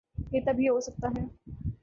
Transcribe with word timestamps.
یہ 0.31 0.39
تب 0.45 0.59
ہی 0.59 0.69
ہو 0.69 0.79
سکتا 0.79 1.07
ہے۔ 1.17 1.25